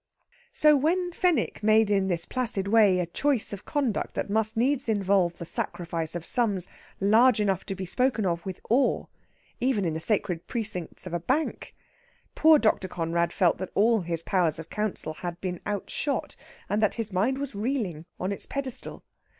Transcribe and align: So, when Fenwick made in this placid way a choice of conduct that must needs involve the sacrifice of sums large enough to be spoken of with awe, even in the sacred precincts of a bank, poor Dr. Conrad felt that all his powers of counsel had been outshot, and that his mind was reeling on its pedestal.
So, 0.51 0.75
when 0.75 1.11
Fenwick 1.11 1.61
made 1.61 1.91
in 1.91 2.07
this 2.07 2.25
placid 2.25 2.67
way 2.67 2.97
a 2.99 3.05
choice 3.05 3.53
of 3.53 3.65
conduct 3.65 4.15
that 4.15 4.31
must 4.31 4.57
needs 4.57 4.89
involve 4.89 5.37
the 5.37 5.45
sacrifice 5.45 6.15
of 6.15 6.25
sums 6.25 6.67
large 6.99 7.39
enough 7.39 7.65
to 7.67 7.75
be 7.75 7.85
spoken 7.85 8.25
of 8.25 8.43
with 8.43 8.61
awe, 8.67 9.05
even 9.59 9.85
in 9.85 9.93
the 9.93 9.99
sacred 9.99 10.47
precincts 10.47 11.05
of 11.05 11.13
a 11.13 11.19
bank, 11.19 11.75
poor 12.33 12.57
Dr. 12.57 12.87
Conrad 12.87 13.31
felt 13.31 13.59
that 13.59 13.69
all 13.75 14.01
his 14.01 14.23
powers 14.23 14.57
of 14.57 14.71
counsel 14.71 15.13
had 15.13 15.39
been 15.39 15.61
outshot, 15.67 16.35
and 16.67 16.81
that 16.81 16.95
his 16.95 17.13
mind 17.13 17.37
was 17.37 17.53
reeling 17.53 18.05
on 18.19 18.31
its 18.31 18.47
pedestal. 18.47 19.03